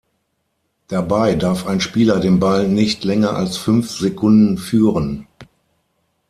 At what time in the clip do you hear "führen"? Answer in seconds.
4.57-5.27